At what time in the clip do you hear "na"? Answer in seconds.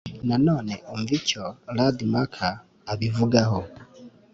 0.27-0.35